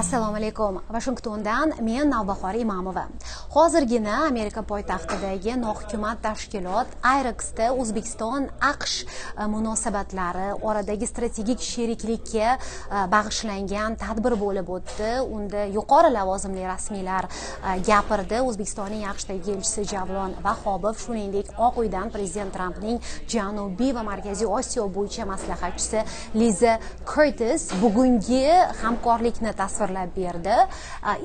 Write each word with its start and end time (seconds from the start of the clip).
assalomu 0.00 0.36
alaykum 0.40 0.80
vashingtondan 0.94 1.72
men 1.86 2.08
navbahor 2.12 2.54
imamova 2.64 3.04
hozirgina 3.50 4.26
amerika 4.28 4.62
poytaxtidagi 4.62 5.56
nohukumat 5.58 6.20
tashkilot 6.22 6.90
ayreksda 7.02 7.72
o'zbekiston 7.74 8.44
aqsh 8.62 9.00
e, 9.02 9.46
munosabatlari 9.50 10.52
oradagi 10.68 11.08
strategik 11.10 11.64
sheriklikka 11.70 12.52
e, 12.54 13.00
bag'ishlangan 13.14 13.96
tadbir 13.98 14.36
bo'lib 14.44 14.70
o'tdi. 14.76 15.08
Unda 15.36 15.64
yuqori 15.76 16.12
lavozimli 16.14 16.62
rasmiylar 16.68 17.26
e, 17.26 17.72
gapirdi 17.88 18.38
o'zbekistonning 18.52 19.02
aqshdagi 19.14 19.56
elchisi 19.56 19.84
javlon 19.94 20.38
vahobov 20.46 21.02
shuningdek 21.02 21.50
oq 21.58 21.82
uydan 21.82 22.14
prezident 22.14 22.54
trampning 22.54 23.02
janubiy 23.34 23.90
va 23.98 24.06
markaziy 24.12 24.46
osiyo 24.60 24.86
bo'yicha 24.94 25.26
maslahatchisi 25.32 26.04
liza 26.38 26.76
kurtis 27.02 27.66
bugungi 27.82 28.46
hamkorlikni 28.84 29.56
tasvirlab 29.64 30.14
berdi. 30.22 30.56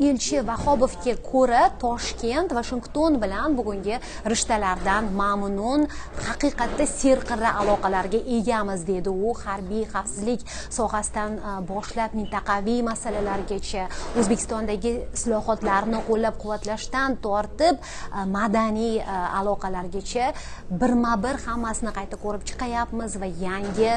Elchi 0.09 0.41
vahobovga 0.49 1.17
ko'ra 1.29 1.63
toshkent 1.85 2.14
vashington 2.23 3.19
bilan 3.21 3.55
bugungi 3.57 3.99
rishtalardan 4.25 5.11
mamnun 5.13 5.87
haqiqatda 6.27 6.85
serqirra 6.85 7.51
aloqalarga 7.61 8.19
egamiz 8.37 8.87
dedi 8.87 9.09
u 9.09 9.33
harbiy 9.33 9.85
xavfsizlik 9.85 10.41
sohasidan 10.69 11.37
e, 11.37 11.67
boshlab 11.67 12.15
mintaqaviy 12.15 12.81
masalalargacha. 12.83 13.87
O'zbekistondagi 14.19 14.93
islohotlarni 15.13 15.99
qo'llab 16.09 16.39
quvvatlashdan 16.41 17.17
tortib 17.25 17.75
e, 17.79 18.25
madaniy 18.37 18.99
e, 18.99 19.17
aloqalargacha 19.39 20.31
birma 20.69 21.15
bir 21.23 21.35
hammasini 21.45 21.91
qayta 21.97 22.19
ko'rib 22.23 22.43
chiqayapmiz 22.49 23.19
va 23.21 23.29
yangi 23.47 23.91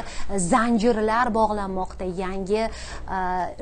zanjirlar 0.53 1.33
bog'lanmoqda 1.39 2.07
yangi 2.23 2.63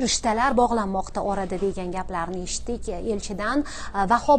rishtalar 0.04 0.56
bog'lanmoqda 0.60 1.20
orada 1.30 1.56
degan 1.60 1.92
gaplarni 1.92 2.42
eshitdik. 2.46 2.88
Elchidan 3.14 3.64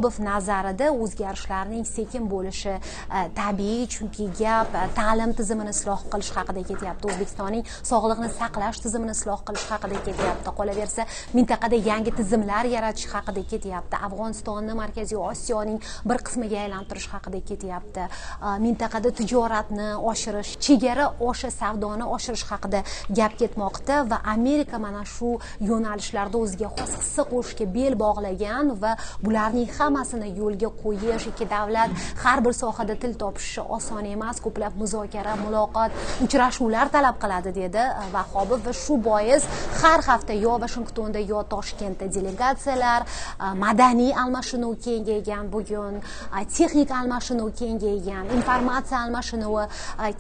vahobov 0.08 0.23
nazarida 0.23 0.91
o'zgarishlarning 0.91 1.86
sekin 1.86 2.27
bo'lishi 2.30 2.73
e, 2.77 3.19
tabiiy 3.36 3.88
chunki 3.88 4.27
gap 4.39 4.73
e, 4.75 4.88
ta'lim 4.95 5.33
tizimini 5.33 5.72
isloh 5.75 6.02
qilish 6.11 6.32
haqida 6.37 6.64
ketyapti. 6.70 7.08
O'zbekistonning 7.11 7.64
sog'liqni 7.89 8.30
saqlash 8.39 8.80
tizimini 8.83 9.14
isloh 9.17 9.42
qilish 9.48 9.65
haqida 9.71 9.99
ketyapti. 10.08 10.54
Qolaversa 10.59 11.05
mintaqada 11.37 11.80
yangi 11.89 12.11
tizimlar 12.20 12.65
yaratish 12.76 13.08
haqida 13.14 13.43
ketyapti. 13.52 13.99
Afg'onistonni 14.08 14.73
markaziy 14.82 15.20
osiyoning 15.20 15.80
bir 16.09 16.23
qismiga 16.27 16.61
aylantirish 16.64 17.09
haqida 17.14 17.42
ketyapti. 17.49 18.08
E, 18.08 18.55
mintaqada 18.65 19.11
tijoratni 19.20 19.89
oshirish 20.14 20.55
chegara 20.65 21.09
osha 21.20 21.52
savdoni 21.59 22.08
oshirish 22.15 22.45
haqida 22.52 22.83
gap 23.20 23.37
ketmoqda 23.42 24.03
va 24.11 24.21
amerika 24.36 24.80
mana 24.80 25.03
shu 25.15 25.36
yo'nalishlarda 25.70 26.37
o'ziga 26.43 26.71
xos 26.77 26.98
hissa 27.02 27.27
qo'shishga 27.32 27.65
bel 27.77 27.99
bog'lagan 28.05 28.76
va 28.82 28.95
bularning 29.23 29.67
hammasini 29.97 30.30
yo'lga 30.37 30.69
qo'yish 30.83 31.27
ikki 31.31 31.45
davlat 31.49 31.89
har 32.23 32.41
bir 32.45 32.53
sohada 32.53 32.95
til 33.02 33.13
topishi 33.23 33.61
oson 33.61 34.05
emas 34.05 34.39
ko'plab 34.45 34.73
muzokara 34.81 35.35
muloqot 35.43 35.91
uchrashuvlar 36.25 36.91
talab 36.95 37.15
qiladi 37.23 37.53
dedi 37.61 37.77
e, 37.77 38.05
vahobov. 38.13 38.59
Va 38.65 38.73
shu 38.73 38.97
bois 38.97 39.43
har 39.81 40.02
hafta 40.09 40.33
yo 40.33 40.58
vashingtonda 40.63 41.19
yo 41.19 41.43
toshkentda 41.53 42.08
delegatsiyalar 42.15 43.02
e, 43.05 43.53
madaniy 43.63 44.13
almashinuv 44.23 44.75
kengaygan 44.85 45.49
bugun 45.53 45.95
e, 45.97 46.45
texnik 46.58 46.91
almashinuv 46.99 47.49
kengaygan 47.61 48.25
informatsiya 48.37 48.99
almashinuvi 49.05 49.65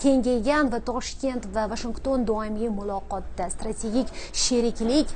kengaygan 0.03 0.71
va 0.73 0.79
toshkent 0.91 1.43
va 1.55 1.67
vashington 1.73 2.25
doimiy 2.25 2.69
muloqotda. 2.79 3.49
Strategik 3.55 4.07
sheriklik 4.33 5.07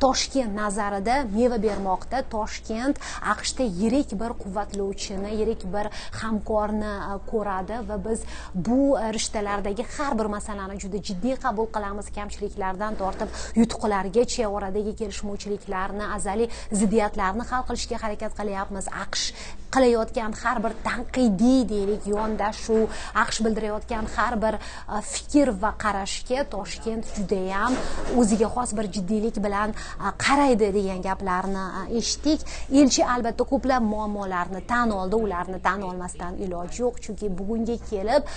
toshkent 0.00 0.52
nazarida 0.62 1.16
meva 1.36 1.58
bermoqda. 1.66 2.24
Toshkent 2.36 2.96
aqshda 3.34 3.64
yirik 3.80 3.97
bir 4.20 4.34
quvvatlovchini 4.42 5.34
yirik 5.40 5.64
bir 5.74 5.90
hamkorni 6.22 6.92
e, 6.92 7.18
ko'radi 7.30 7.80
va 7.88 7.98
biz 8.06 8.24
bu 8.54 8.98
e, 9.00 9.12
rishtalardagi 9.12 9.86
har 9.96 10.18
bir 10.18 10.30
masalani 10.36 10.80
juda 10.80 11.02
jiddiy 11.10 11.36
qabul 11.44 11.70
qilamiz. 11.74 12.10
Kamchiliklardan 12.18 12.98
tortib 13.02 13.28
yutuqlargacha 13.60 14.48
oradagi 14.48 14.94
kelishmovchiliklarni 15.00 16.04
azaliy 16.16 16.48
ziddiyatlarni 16.72 17.44
hal 17.50 17.66
qilishga 17.68 18.02
harakat 18.04 18.32
qilyapmiz. 18.40 18.86
Aqsh 19.04 19.26
qilayotgan 19.74 20.32
har 20.42 20.58
bir 20.64 20.72
tanqidiy 20.84 21.60
deylik 21.68 22.06
yondashuv 22.08 22.88
aqsh 23.22 23.40
bildirayotgan 23.44 24.06
har 24.16 24.36
bir 24.44 24.54
e, 24.56 25.00
fikr 25.12 25.52
va 25.62 25.72
qarashga 25.84 26.44
toshkent 26.54 27.04
judayam 27.16 27.76
o'ziga 28.20 28.48
xos 28.54 28.72
bir 28.78 28.88
jiddiylik 28.96 29.40
bilan 29.46 29.74
e, 29.76 30.12
qaraydi 30.24 30.70
degan 30.78 31.02
gaplarni 31.08 31.64
e, 31.80 31.98
eshitdik. 32.00 32.46
Elchi 32.80 33.04
albatta 33.14 33.44
ko'plab 33.52 33.84
muammolarni 33.92 34.62
tan 34.72 34.94
oldi. 35.00 35.16
Ularni 35.28 35.60
tan 35.68 35.82
olmasdan 35.90 36.40
iloj 36.44 36.80
yo'q 36.82 37.00
chunki 37.04 37.28
bugunga 37.38 37.76
kelib 37.90 38.28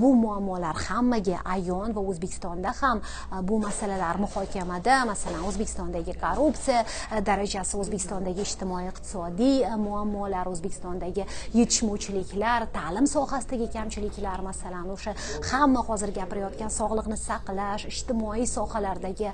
bu 0.00 0.14
muammolar 0.22 0.76
hammaga 0.88 1.42
ayon 1.54 1.94
va 1.96 2.02
o'zbekistonda 2.10 2.72
ham 2.80 3.02
bu 3.48 3.60
masalalar 3.66 4.16
muhokamada. 4.24 5.04
Masalan 5.12 5.44
o'zbekistondagi 5.50 6.14
korrupsiya 6.24 6.84
darajasi 7.30 7.76
o'zbekistondagi 7.82 8.44
ijtimoiy 8.48 8.90
iqtisodiy 8.92 9.56
muammolar 9.86 10.46
o'zbekistondagi 10.78 11.26
yetishmovchiliklar 11.54 12.66
ta'lim 12.72 13.06
sohasidagi 13.06 13.68
kamchiliklar 13.72 14.40
masalan 14.42 14.90
o'sha 14.90 15.14
hamma 15.50 15.82
hozir 15.88 16.12
gapirayotgan 16.14 16.70
sog'liqni 16.70 17.16
saqlash 17.16 17.86
ijtimoiy 17.88 18.46
sohalardagi 18.46 19.28
e, 19.28 19.32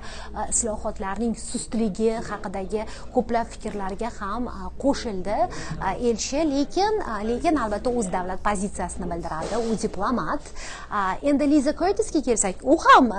islohotlarning 0.49 1.35
sustligi 1.35 2.11
haqidagi 2.29 2.85
ko'plab 3.15 3.47
fikrlarga 3.53 4.09
ham 4.19 4.47
e, 4.47 4.53
qo'shildi 4.83 5.37
e, 5.37 6.09
elchi. 6.09 6.41
Lekin 6.55 7.01
lekin 7.29 7.57
albatta 7.57 7.89
o'z 7.89 8.11
davlat 8.11 8.41
pozitsiyasini 8.43 9.09
bildiradi 9.11 9.57
u 9.57 9.77
diplomat. 9.81 10.51
Endi 11.21 11.49
liza 11.49 11.73
kurtisga 11.75 12.21
kelsak 12.27 12.63
u 12.63 12.77
ham 12.85 13.09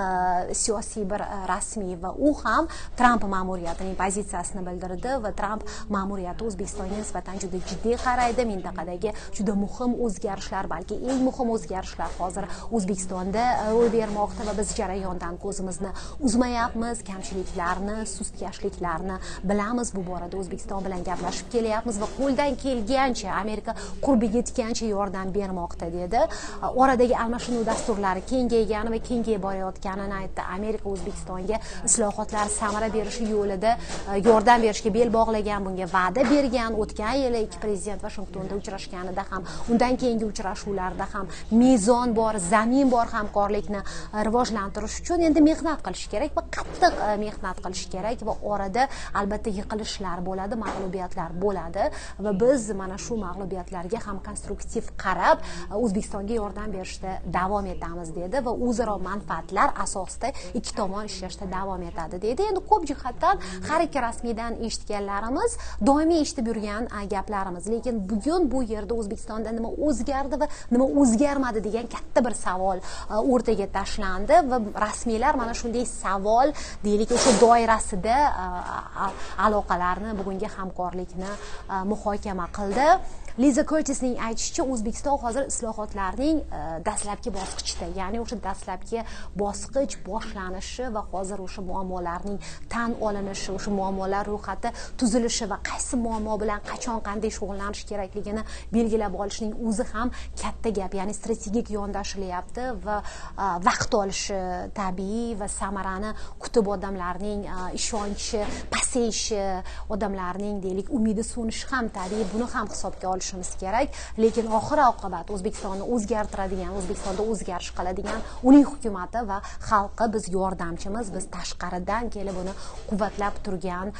siyosiy 0.53 1.05
bir 1.11 1.23
rasmiy 1.51 1.97
va 2.01 2.13
u 2.17 2.33
ham 2.43 2.67
tramp 2.97 3.23
ma'muriyatining 3.35 3.95
pozitsiyasini 3.99 4.65
bildirdi 4.67 5.17
va 5.23 5.31
tramp 5.41 5.65
ma'muriyati 5.95 6.47
o'zbekistonga 6.49 7.01
nisbatan 7.01 7.41
juda 7.43 7.61
jiddiy 7.69 7.97
qaraydi 8.05 8.16
mintaqadagi 8.17 9.13
juda 9.33 9.53
muhim 9.55 9.93
o'zgarishlar 10.05 10.69
balki 10.69 10.95
eng 10.95 11.21
muhim 11.27 11.49
o'zgarishlar 11.55 12.09
hozir 12.19 12.45
o'zbekistonda 12.71 13.43
e, 13.63 13.71
ro'y 13.73 13.89
bermoqda 13.93 14.45
va 14.49 14.53
biz 14.57 14.73
jarayondan 14.79 15.37
ko'zimizni 15.43 15.91
uzmayapmiz. 16.27 17.03
Kamchiliklarni 17.09 18.05
sustkashliklarni 18.15 19.17
bilamiz. 19.43 19.93
Bu 19.95 20.05
borada 20.11 20.37
o'zbekiston 20.37 20.85
bilan 20.85 21.03
gaplashib 21.09 21.51
kelyapmiz 21.51 22.01
va 22.01 22.07
qo'ldan 22.17 22.57
kelgancha 22.63 23.29
amerika 23.41 23.75
qurbi 24.05 24.31
yetgancha 24.37 24.85
yordam 24.85 25.33
bermoqda 25.39 25.91
dedi. 25.93 26.21
E, 26.63 26.65
oradagi 26.83 27.17
almashinuv 27.23 27.65
dasturlari 27.71 28.25
kengaygani 28.31 28.95
va 28.95 29.01
kengayib 29.09 29.43
borayotganini 29.47 30.17
aytdi. 30.21 30.47
Amerika 30.57 30.89
o'zbekistonga 30.93 31.61
islohotlar 31.85 32.47
samara 32.59 32.93
berishi 32.97 33.29
yo'lida 33.35 33.77
e, 33.77 34.19
yordam 34.29 34.61
berishga 34.65 34.93
bel 34.99 35.13
bog'lagan 35.19 35.65
bunga 35.69 35.87
va'da 35.97 36.27
bergan 36.33 36.81
o'tgan 36.83 37.15
yili 37.23 37.45
ikki 37.47 37.63
prezident 37.65 38.06
vashingtonda 38.07 38.55
uchrashganida 38.61 39.25
ham 39.31 39.43
undan 39.71 39.97
keyingi 40.01 40.25
uchrashuvlarda 40.31 41.07
ham 41.13 41.27
mezon 41.51 42.15
bor 42.19 42.33
zamin 42.51 42.91
bor 42.95 43.07
hamkorlikni 43.17 43.81
e, 43.81 44.23
rivojlantirish 44.27 44.99
uchun 45.01 45.25
endi 45.29 45.43
mehnat 45.49 45.83
qilish 45.85 46.07
kerak 46.13 46.35
va 46.37 46.43
qattiq 46.57 46.93
e, 47.07 47.09
mehnat 47.25 47.61
qilish 47.65 47.85
kerak 47.93 48.25
va 48.29 48.37
orada 48.53 48.87
albatta 49.21 49.53
yiqilishlar 49.59 50.23
bo'ladi 50.29 50.59
mag'lubiyatlar 50.65 51.37
bo'ladi 51.43 51.89
va 52.25 52.35
biz 52.43 52.69
mana 52.81 52.97
shu 53.05 53.19
mag'lubiyatlarga 53.25 54.03
ham 54.07 54.21
konstruktiv 54.27 54.91
qarab 55.03 55.43
e, 55.43 55.73
o'zbekistonga 55.83 56.39
yordam 56.41 56.73
berishda 56.77 57.17
davom 57.39 57.65
etamiz 57.75 58.13
dedi 58.15 58.43
va 58.47 58.53
o'zaro 58.67 58.97
manfaatlar 59.09 59.69
asosida 59.85 60.31
ikki 60.53 60.75
tomon 60.79 61.05
ishlashda 61.11 61.49
davom 61.51 61.81
etadi 61.89 62.21
dedi. 62.21 62.47
Endi 62.51 62.61
ko'p 62.71 62.87
jihatdan 62.91 63.41
har 63.69 63.81
ikki 63.87 64.01
rasmiydan 64.07 64.59
eshitganlarimiz 64.67 65.57
doimiy 65.89 66.21
eshitib 66.25 66.51
yurgan 66.51 66.89
gaplarimiz. 67.13 67.69
Lekin 67.73 67.96
bugun 68.11 68.47
bu 68.51 68.63
yerda 68.73 68.93
o'zbekistonda 68.99 69.51
nima 69.57 69.69
o'zgardi 69.87 70.39
va 70.41 70.47
nima 70.71 70.87
o'zgarmadi 71.01 71.63
degan 71.67 71.87
katta 71.95 72.23
bir 72.27 72.35
savol 72.45 72.81
e, 72.81 73.21
o'rtaga 73.33 73.67
tashlandi 73.77 74.41
va 74.51 74.61
rasmiylar 74.85 75.33
mana 75.41 75.53
shunday 75.61 75.85
savol 75.93 76.53
deylik 76.85 77.13
o'sha 77.17 77.37
doirasida 77.43 78.17
e, 78.43 79.07
aloqalarni 79.47 80.17
bugungi 80.19 80.51
hamkorlikni 80.57 81.31
e, 81.31 81.83
muhokama 81.93 82.51
qildi. 82.59 82.89
Liza 83.37 83.63
kortisning 83.65 84.17
aytishicha 84.27 84.63
o'zbekiston 84.73 85.17
hozir 85.21 85.45
islohotlarning 85.51 86.39
e, 86.39 86.61
dastlabki 86.85 87.33
bosqichida 87.35 87.87
ya'ni 87.99 88.21
o'sha 88.23 88.37
dastlabki 88.47 89.03
bosqich 89.41 89.97
boshlanishi 90.07 90.87
va 90.95 91.03
hozir 91.11 91.43
o'sha 91.45 91.61
muammolarning 91.69 92.39
tan 92.73 92.95
olinishi 93.07 93.51
o'sha 93.57 93.71
muammolar 93.79 94.25
ro'yxati 94.31 94.71
tuzilishi 94.99 95.49
va 95.51 95.59
qaysi 95.69 95.99
muammo 96.05 96.39
bilan 96.43 96.65
qachon 96.71 97.03
qanday 97.09 97.31
shug'ullanish 97.37 97.83
kerakligini 97.91 98.43
belgilab 98.73 99.19
olishning 99.21 99.53
o'zi 99.67 99.85
ham 99.93 100.11
katta 100.41 100.73
gap 100.79 100.97
ya'ni 100.99 101.13
strategik 101.19 101.69
yondashilyapti 101.77 102.67
va 102.87 102.97
e, 103.03 103.45
vaqt 103.69 103.99
olishi 104.01 104.41
tabiiy 104.81 105.37
va 105.41 105.47
samarani 105.59 106.15
kutib 106.43 106.73
odamlarning 106.75 107.45
e, 107.45 107.57
ishonchi 107.81 108.41
past 108.73 108.86
pasayishi 108.87 109.63
odamlarning 109.89 110.61
deylik 110.63 110.87
umidi 110.89 111.23
so'nishi 111.23 111.67
ham 111.71 111.89
tabiiy 111.89 112.25
buni 112.33 112.47
ham 112.53 112.67
hisobga 112.67 113.09
olishimiz 113.09 113.55
kerak. 113.59 113.89
Lekin 114.17 114.47
oxir 114.59 114.79
oqibat 114.87 115.31
o'zbekistonni 115.35 115.83
o'zgartiradigan 115.95 116.71
o'zbekistonda 116.79 117.23
o'zgarish 117.31 117.71
qiladigan 117.77 118.21
uning 118.43 118.65
hukumati 118.71 119.23
va 119.29 119.41
xalqi 119.69 120.07
biz 120.13 120.29
yordamchimiz 120.37 121.11
biz 121.15 121.27
tashqaridan 121.35 122.09
kelib 122.15 122.37
uni 122.43 122.53
quvvatlab 122.89 123.41
turgan 123.45 123.91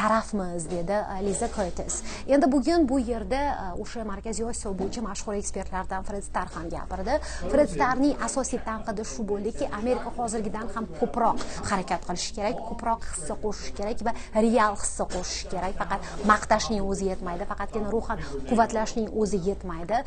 tarafmiz 0.00 0.68
dedi 0.70 0.96
liza 1.26 1.48
kertis 1.56 2.02
endi 2.26 2.50
bugun 2.54 2.88
bu 2.88 3.00
yerda 3.10 3.42
o'sha 3.82 4.04
markaziy 4.12 4.46
osiyo 4.52 4.74
bo'yicha 4.80 5.02
mashhur 5.08 5.34
ekspertlardan 5.40 6.06
fred 6.08 6.24
star 6.30 6.48
ham 6.54 6.70
gapirdi 6.76 7.18
fred 7.52 7.68
starning 7.74 8.14
asosiy 8.28 8.60
tanqidi 8.68 9.08
shu 9.12 9.26
bo'ldiki 9.32 9.70
amerika 9.80 10.14
hozirgidan 10.18 10.66
ham 10.74 10.86
ko'proq 11.00 11.46
harakat 11.70 12.08
qilishi 12.08 12.32
kerak 12.38 12.62
ko'proq 12.68 13.10
hissa 13.12 13.34
qo'shishi 13.44 13.76
kerak 13.78 14.06
va 14.06 14.12
real 14.44 14.74
hissa 14.82 15.04
qo'shish 15.14 15.48
kerak. 15.52 15.74
Faqat 15.80 16.00
maqtashning 16.32 16.82
o'zi 16.90 17.10
yetmaydi 17.12 17.44
faqatgina 17.52 17.90
ruhan 17.94 18.18
quvvatlashning 18.50 19.08
o'zi 19.20 19.38
yetmaydi. 19.48 20.02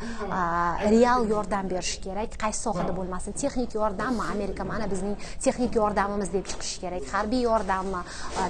Real 0.94 1.26
yordam 1.34 1.68
berish 1.72 1.96
kerak 2.04 2.36
qaysi 2.42 2.60
sohada 2.66 2.92
bo'lmasin. 2.98 3.32
Texnik 3.42 3.74
yordammi? 3.74 4.24
Amerika 4.34 4.64
mana 4.64 4.86
bizning 4.90 5.16
texnik 5.44 5.74
yordamimiz 5.80 6.32
deb 6.32 6.46
chiqishi 6.50 6.80
kerak. 6.84 7.02
Harbiy 7.12 7.42
yordammi? 7.50 8.02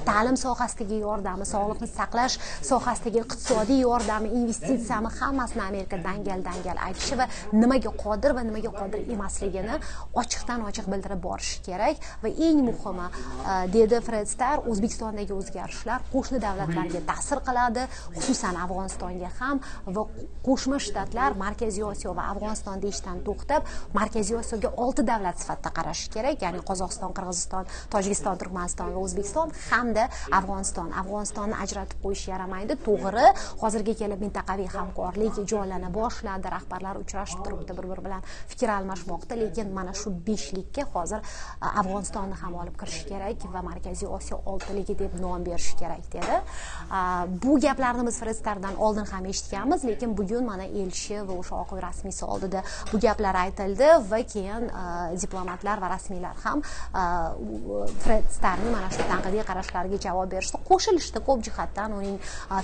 Ta'lim 0.08 0.36
sohasidagi 0.44 1.00
yordami 1.06 1.44
sog'liqni 1.54 1.88
saqlash 1.98 2.38
sohasidagi 2.70 3.22
iqtisodiy 3.24 3.80
yordami 3.86 4.28
investitsiyami? 4.42 5.08
Hammasini 5.20 5.62
amerika 5.70 5.96
dangal 6.08 6.44
dangal 6.48 6.78
aytishi 6.86 7.18
va 7.20 7.26
nimaga 7.52 7.92
qodir 8.04 8.34
va 8.36 8.42
nimaga 8.48 8.70
qodir 8.80 9.00
emasligini 9.14 9.76
ochiqdan 10.22 10.66
ochiq 10.68 10.86
bildirib 10.92 11.20
borishi 11.28 11.62
kerak. 11.66 11.96
Va 12.22 12.28
eng 12.48 12.64
muhimi 12.68 13.06
dedi 13.76 14.00
fred 14.06 14.28
star 14.34 14.56
o'zbekistondagi 14.70 15.32
o'zgarishlar 15.70 16.00
qo'shni 16.12 16.38
davlatlarga 16.42 17.00
ta'sir 17.10 17.38
qiladi 17.46 17.82
xususan 18.16 18.56
afg'onistonga 18.64 19.30
ham 19.38 19.60
va 19.96 20.02
qo'shma 20.46 20.78
shtatlar 20.86 21.36
markaziy 21.44 21.84
osiyo 21.92 22.14
va 22.18 22.24
afg'oniston 22.32 22.80
deyishdan 22.84 23.22
to'xtab 23.26 23.62
markaziy 23.94 24.36
osiyoga 24.42 24.70
olti 24.84 25.02
davlat 25.10 25.36
sifatida 25.42 25.70
qarashi 25.78 26.10
kerak 26.14 26.42
ya'ni 26.44 26.60
qozog'iston 26.70 27.14
qirg'iziston 27.16 27.64
tojikiston 27.94 28.40
turkmaniston 28.42 28.88
va 28.94 29.00
o'zbekiston 29.06 29.48
hamda 29.70 30.04
afg'oniston. 30.38 30.88
Afg'onistonni 31.00 31.56
ajratib 31.64 31.98
qo'yish 32.04 32.26
yaramaydi 32.32 32.76
to'g'ri 32.86 33.26
hozirga 33.62 33.94
kelib 34.02 34.20
mintaqaviy 34.26 34.68
hamkorlik 34.76 35.40
jonlana 35.52 35.90
boshladi 35.98 36.48
rahbarlar 36.56 37.00
uchrashib 37.04 37.44
turibdi 37.44 37.76
bir 37.78 37.86
biri 37.90 38.02
bilan 38.06 38.22
fikr 38.52 38.68
almashmoqda 38.78 39.38
lekin 39.42 39.72
mana 39.78 39.94
shu 40.00 40.12
beshlikka 40.28 40.86
hozir 40.94 41.20
afg'onistonni 41.82 42.36
ham 42.42 42.58
olib 42.62 42.76
kirish 42.80 43.00
kerak 43.10 43.46
va 43.54 43.62
markaziy 43.70 44.08
osiyo 44.18 44.40
oltiligi 44.52 44.94
deb 45.02 45.12
nom 45.24 45.44
berish 45.48 45.59
kerak 45.80 46.04
dedi. 46.12 46.36
Bu 47.44 47.60
gaplarni 47.60 48.06
biz 48.06 48.20
firistlardan 48.20 48.76
oldin 48.76 49.04
ham 49.12 49.26
eshitganmiz 49.32 49.84
lekin 49.84 50.16
bugun 50.18 50.44
mana 50.44 50.64
elchi 50.64 51.20
va 51.28 51.32
o'sha 51.42 51.56
oq 51.62 51.74
uy 51.74 51.82
rasmiysi 51.82 52.24
oldida 52.24 52.62
bu 52.92 53.00
gaplar 53.06 53.34
aytildi 53.44 53.90
va 54.12 54.22
keyin 54.34 54.70
diplomatlar 55.24 55.82
va 55.82 55.92
rasmiylar 55.96 56.36
ham 56.44 56.62
fred 58.04 58.24
mana 58.74 58.88
shu 58.96 59.02
tanqidiy 59.12 59.44
qarashlariga 59.50 59.98
javob 60.06 60.32
berishdi. 60.32 60.64
Qo'shilishdi 60.70 61.24
ko'p 61.28 61.44
jihatdan 61.46 61.98
uning 62.00 62.18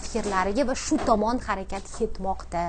fikrlariga 0.06 0.66
va 0.70 0.75
shu 0.87 0.96
tomon 1.10 1.38
harakat 1.48 1.84
ketmoqda 1.98 2.66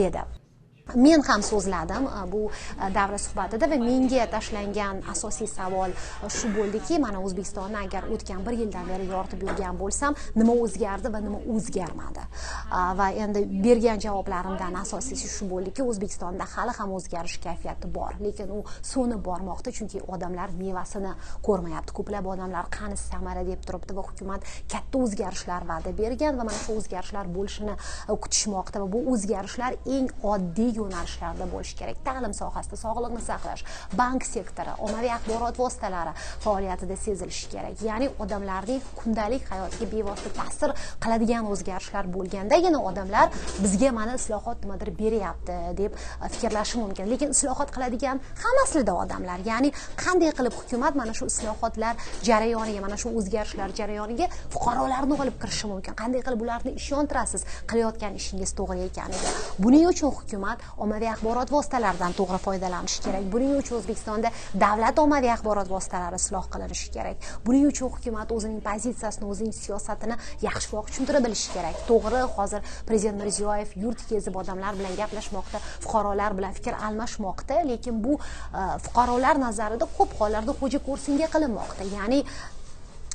dedi. 0.00 0.45
Men 0.94 1.22
ham 1.22 1.42
so'zladim 1.42 2.06
e, 2.06 2.32
bu 2.32 2.50
e, 2.50 2.94
davra 2.94 3.18
suhbatida 3.18 3.66
va 3.70 3.76
menga 3.76 4.26
tashlangan 4.30 5.02
asosiy 5.10 5.48
savol 5.50 5.90
e, 5.90 6.28
shu 6.30 6.50
bo'ldiki 6.54 7.00
mana 7.02 7.18
o'zbekistonni 7.26 7.78
agar 7.80 8.06
o'tgan 8.14 8.44
bir 8.46 8.54
yildan 8.60 8.86
beri 8.92 9.08
yoritib 9.10 9.42
yurgan 9.42 9.78
bo'lsam 9.80 10.14
nima 10.36 10.54
o'zgardi 10.64 11.12
va 11.14 11.20
nima 11.20 11.40
o'zgarmadi? 11.54 12.26
Va 12.98 13.08
endi 13.24 13.42
bergan 13.64 14.00
javoblarimdan 14.04 14.78
asosiysi 14.82 15.28
shu 15.36 15.48
bo'ldiki 15.50 15.82
o'zbekistonda 15.82 16.46
hali 16.54 16.76
ham 16.78 16.92
o'zgarish 16.98 17.40
kayfiyati 17.46 17.90
bor 17.98 18.14
lekin 18.20 18.54
u 18.58 18.62
so'nib 18.92 19.24
bormoqda 19.28 19.74
chunki 19.78 20.02
odamlar 20.14 20.54
mevasini 20.62 21.12
ko'rmayapti. 21.48 21.96
Ko'plab 21.98 22.30
odamlar 22.34 22.70
qani 22.78 22.96
samara 22.96 23.42
deb 23.50 23.66
turibdi 23.66 23.98
va 23.98 24.06
hukumat 24.10 24.46
katta 24.72 25.02
o'zgarishlar 25.02 25.66
va'da 25.72 25.96
bergan 26.02 26.38
va 26.38 26.48
mana 26.48 26.62
shu 26.64 26.78
o'zgarishlar 26.78 27.26
bo'lishini 27.36 27.74
kutishmoqda 28.24 28.84
va 28.84 28.90
bu 28.94 29.04
o'zgarishlar 29.14 29.78
eng 29.98 30.10
oddiy 30.34 30.75
yo'nalishlarda 30.80 31.46
bo'lishi 31.52 31.76
kerak. 31.80 31.96
Ta'lim 32.08 32.34
sohasida 32.40 32.76
sog'liqni 32.84 33.22
saqlash 33.30 33.62
bank 34.00 34.24
sektori 34.34 34.72
ommaviy 34.86 35.12
axborot 35.18 35.58
vositalari 35.62 36.12
faoliyatida 36.44 36.96
sezilishi 37.04 37.48
kerak. 37.54 37.82
Ya'ni 37.88 38.08
odamlarning 38.22 38.82
kundalik 39.00 39.44
hayotiga 39.52 39.86
bevosita 39.94 40.30
ta'sir 40.40 40.70
qiladigan 41.04 41.44
o'zgarishlar 41.52 42.04
bo'lgandagina 42.16 42.80
odamlar 42.90 43.26
bizga 43.64 43.90
mana 43.98 44.14
islohot 44.20 44.64
nimadir 44.64 44.90
beryapti 45.02 45.56
deb 45.80 45.92
fikrlashi 46.34 46.78
mumkin. 46.82 47.10
Lekin 47.12 47.30
islohot 47.36 47.70
qiladigan 47.76 48.20
ham 48.44 48.56
aslida 48.64 48.94
odamlar 49.02 49.38
ya'ni 49.50 49.72
qanday 50.04 50.32
qilib 50.38 50.54
hukumat 50.60 50.94
mana 51.00 51.12
shu 51.18 51.26
islohotlar 51.32 51.94
jarayoniga 52.28 52.80
mana 52.86 52.96
shu 53.02 53.12
o'zgarishlar 53.18 53.74
jarayoniga 53.80 54.26
fuqarolarni 54.54 55.14
olib 55.22 55.36
kirishi 55.42 55.66
mumkin? 55.72 55.94
Qanday 56.02 56.22
qilib 56.26 56.40
ularni 56.46 56.72
ishontirasiz 56.80 57.42
qilayotgan 57.70 58.12
ishingiz 58.20 58.50
to'g'ri 58.58 58.86
ekaniga 58.90 59.30
buning 59.64 59.86
uchun 59.92 60.10
hukumat 60.18 60.65
ommaviy 60.84 61.10
axborot 61.12 61.50
vositalaridan 61.56 62.16
to'g'ri 62.18 62.38
foydalanish 62.46 62.98
kerak. 63.04 63.24
Buning 63.34 63.56
uchun 63.60 63.78
o'zbekistonda 63.80 64.32
davlat 64.64 64.98
ommaviy 65.04 65.32
axborot 65.36 65.68
vositalari 65.70 66.20
isloh 66.22 66.46
qilinishi 66.52 66.90
kerak. 66.96 67.28
Buning 67.46 67.66
uchun 67.72 67.92
hukumat 67.94 68.32
o'zining 68.36 68.60
pozitsiyasini 68.68 69.30
o'zining 69.32 69.54
siyosatini 69.62 70.16
yaxshiroq 70.46 70.90
tushuntira 70.90 71.22
bilishi 71.26 71.52
kerak. 71.56 71.76
To'g'ri 71.90 72.22
hozir 72.36 72.60
prezident 72.88 73.22
mirziyoyev 73.22 73.76
yurt 73.84 74.04
kezib 74.10 74.36
odamlar 74.42 74.78
bilan 74.80 74.98
gaplashmoqda 75.02 75.62
fuqarolar 75.84 76.36
bilan 76.38 76.52
fikr 76.58 76.74
almashmoqda 76.88 77.62
lekin 77.70 78.02
bu 78.04 78.18
e, 78.18 78.62
fuqarolar 78.86 79.40
nazarida 79.46 79.88
ko'p 79.98 80.18
hollarda 80.20 80.52
xo'ja 80.60 80.82
ko'rsinga 80.88 81.30
qilinmoqda. 81.34 81.88
Ya'ni 81.96 82.20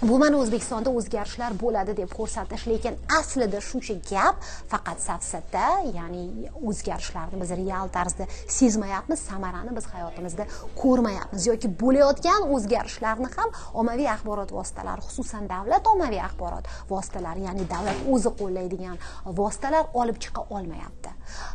bu 0.02 0.20
mana 0.20 0.38
o'zbekistonda 0.42 0.90
o'zgarishlar 0.98 1.54
bo'ladi 1.64 1.94
deb 1.98 2.10
ko'rsatish 2.18 2.64
lekin 2.72 2.96
aslida 3.20 3.60
shuncha 3.70 3.96
gap 4.12 4.36
faqat 4.72 5.00
safsata 5.10 5.66
ya'ni 5.98 6.24
o'zgarishlarni 6.70 7.42
biz 7.42 7.52
real 7.62 7.88
tarzda 7.98 8.26
sezmayapmiz 8.58 9.20
samarani 9.30 9.76
biz 9.78 9.86
hayotimizda 9.94 10.48
ko'rmayapmiz 10.82 11.48
yoki 11.52 11.74
bo'layotgan 11.84 12.50
o'zgarishlarni 12.56 13.30
ham 13.38 13.50
ommaviy 13.84 14.10
axborot 14.16 14.52
vositalari 14.58 15.06
xususan 15.08 15.50
davlat 15.54 15.94
ommaviy 15.94 16.22
axborot 16.30 16.66
vositalari 16.94 17.48
ya'ni 17.48 17.70
davlat 17.76 17.98
o'zi 18.14 18.36
qo'llaydigan 18.42 18.98
vositalar 19.42 19.86
olib 20.02 20.18
chiqa 20.24 20.42
olmayapti. 20.58 21.10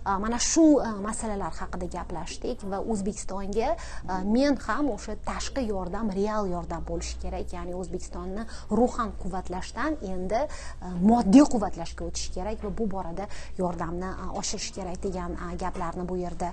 Э, 0.06 0.18
mana 0.18 0.38
shu 0.38 0.80
э, 0.80 0.90
masalalar 1.08 1.52
haqida 1.60 1.86
gaplashdik 1.96 2.64
va 2.70 2.80
o'zbekistonga 2.80 3.70
э, 3.76 4.24
men 4.24 4.56
ham 4.66 4.90
o'sha 4.96 5.16
tashqi 5.30 5.66
yordam 5.72 6.10
real 6.10 6.46
yordam 6.54 6.84
bo'lishi 6.90 7.18
kerak. 7.22 7.52
Ya'ni 7.52 7.74
o'zbekistonni 7.74 8.46
ruhan 8.70 9.12
quvvatlashdan 9.20 9.98
endi 10.12 10.40
e, 10.42 10.90
moddiy 11.02 11.44
quvvatlashga 11.52 12.06
o'tish 12.08 12.30
kerak 12.34 12.62
va 12.64 12.70
bu 12.78 12.86
borada 12.90 13.26
yordamni 13.58 14.08
e, 14.08 14.28
oshirish 14.40 14.72
kerak 14.76 15.00
degan 15.02 15.36
e, 15.36 15.56
gaplarni 15.62 16.06
bu 16.08 16.18
yerda 16.20 16.52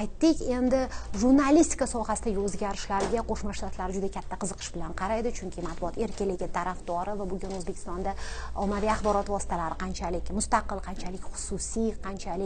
aytdik. 0.00 0.42
Endi 0.56 0.84
jurnalistika 1.20 1.86
sohasidagi 1.90 2.40
o'zgarishlarga 2.46 3.24
qo'shma 3.30 3.54
shtatlar 3.58 3.94
juda 3.96 4.10
katta 4.16 4.38
qiziqish 4.42 4.72
bilan 4.76 4.94
qaraydi 5.00 5.32
chunki 5.38 5.64
matbuot 5.68 5.98
erkinligi 6.06 6.50
tarafdori 6.58 7.16
va 7.20 7.28
bugun 7.32 7.56
o'zbekistonda 7.58 8.14
ommaviy 8.64 8.92
axborot 8.96 9.28
vositalari 9.36 9.78
qanchalik 9.84 10.32
mustaqil 10.38 10.82
qanchalik 10.88 11.24
xususiy 11.34 11.94
qanchalik 12.06 12.43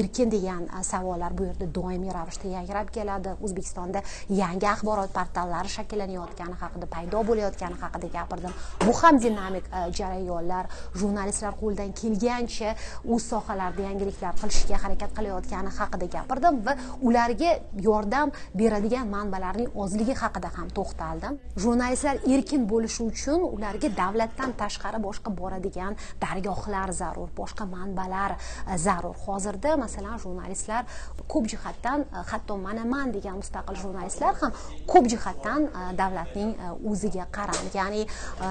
erkin 0.00 0.30
degan 0.30 0.62
e, 0.66 0.82
savollar 0.82 1.38
bu 1.38 1.48
yerda 1.48 1.66
doimiy 1.74 2.12
ravishda 2.14 2.48
yangrab 2.56 2.90
keladi. 2.96 3.34
O'zbekistonda 3.44 4.02
yangi 4.30 4.68
axborot 4.74 5.12
portallari 5.18 5.68
shakllanayotgani 5.76 6.56
haqida 6.62 6.86
paydo 6.94 7.22
bo'layotgani 7.30 7.76
haqida 7.82 8.08
gapirdim. 8.16 8.52
Bu 8.86 8.92
ham 9.02 9.20
dinamik 9.22 9.64
e, 9.72 9.92
jarayonlar 9.98 10.66
jurnalistlar 10.94 11.54
qo'lidan 11.60 11.92
kelgancha 12.00 12.74
o'z 13.14 13.22
sohalarida 13.32 13.82
yangiliklar 13.88 14.34
qilishga 14.40 14.76
harakat 14.84 15.14
qilayotgani 15.18 15.72
haqida 15.78 16.06
gapirdim 16.16 16.60
va 16.66 16.76
ularga 17.08 17.52
yordam 17.88 18.32
beradigan 18.60 19.08
manbalarning 19.16 19.68
ozligi 19.84 20.14
haqida 20.22 20.50
ham 20.56 20.68
to'xtaldim. 20.78 21.38
Jurnalistlar 21.64 22.16
erkin 22.34 22.66
bo'lishi 22.72 23.02
uchun 23.10 23.40
ularga 23.54 23.88
davlatdan 24.02 24.54
tashqari 24.62 25.02
boshqa 25.08 25.30
boradigan 25.40 25.96
dargohlar 26.24 26.92
zarur 27.00 27.28
boshqa 27.40 27.64
manbalar 27.76 28.36
e, 28.36 28.78
zarur. 28.86 29.16
Hozirda 29.28 29.76
masalan 29.84 30.16
jurnalistlar 30.24 30.84
ko'p 31.32 31.46
jihatdan 31.52 32.04
e, 32.04 32.22
hatto 32.30 32.56
mana 32.56 32.84
man 32.94 33.12
degan 33.16 33.36
mustaqil 33.42 33.76
jurnalistlar 33.82 34.34
ham 34.40 34.52
ko'p 34.92 35.08
jihatdan 35.12 35.68
e, 35.68 35.82
davlatning 36.00 36.50
e, 36.54 36.70
o'ziga 36.90 37.26
qarang. 37.36 37.68
Ya'ni 37.78 38.02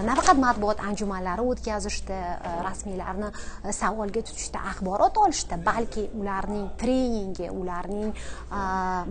nafaqat 0.09 0.37
matbuot 0.45 0.83
anjumanlari 0.89 1.43
o'tkazishda 1.51 2.17
rasmiylarni 2.67 3.29
savolga 3.79 4.21
tutishda 4.27 4.59
axborot 4.71 5.17
olishda 5.23 5.57
balki 5.69 6.03
ularning 6.21 6.67
treningi 6.81 7.49
ularning 7.61 8.11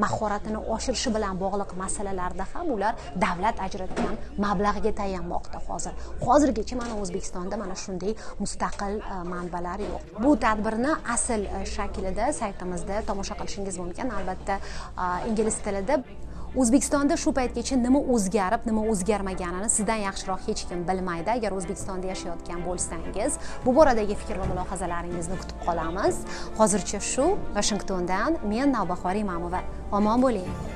mahoratini 0.04 0.60
oshirishi 0.76 1.12
bilan 1.16 1.40
bog'liq 1.42 1.74
masalalarda 1.82 2.46
ham 2.52 2.72
ular 2.76 2.94
davlat 3.26 3.60
ajratgan 3.66 4.14
mablag'ga 4.46 4.92
tayanmoqda 5.00 5.62
hozir. 5.68 5.92
Hozirgacha 6.26 6.76
mana 6.82 7.00
o'zbekistonda 7.02 7.56
mana 7.62 7.76
shunday 7.84 8.14
mustaqil 8.42 9.00
manbalar 9.34 9.78
yo'q. 9.88 10.02
Bu 10.24 10.36
tadbirni 10.46 10.92
asl 11.16 11.46
shaklida 11.76 12.32
saytimizda 12.40 13.02
tomosha 13.10 13.34
qilishingiz 13.40 13.78
mumkin 13.82 14.10
albatta 14.18 14.60
ingliz 15.30 15.58
tilida 15.66 16.00
o'zbekistonda 16.62 17.16
shu 17.22 17.32
paytgacha 17.38 17.76
nima 17.76 18.00
o'zgarib 18.14 18.62
nima 18.68 18.84
o'zgarmaganini 18.92 19.68
sizdan 19.76 20.00
yaxshiroq 20.04 20.46
hech 20.48 20.62
kim 20.70 20.86
bilmaydi 20.88 21.30
agar 21.34 21.56
o'zbekistonda 21.58 22.08
yashayotgan 22.12 22.62
bo'lsangiz 22.68 23.36
bu 23.66 23.76
boradagi 23.78 24.16
fikr 24.22 24.40
va 24.40 24.48
mulohazalaringizni 24.52 25.36
kutib 25.42 25.60
qolamiz 25.66 26.24
hozircha 26.62 27.02
shu 27.12 27.28
vashingtondan 27.58 28.40
men 28.54 28.74
navbahor 28.78 29.22
imamova 29.24 29.60
omon 30.00 30.26
bo'ling 30.26 30.75